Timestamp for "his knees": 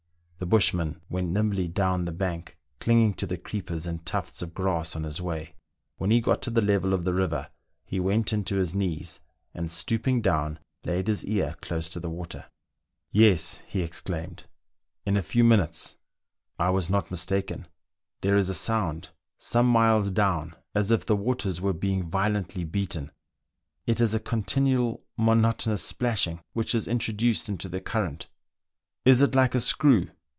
8.55-9.19